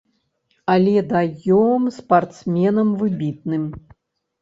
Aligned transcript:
Але 0.75 0.95
даём 1.11 1.81
спартсменам 1.99 2.87
выбітным. 3.07 3.73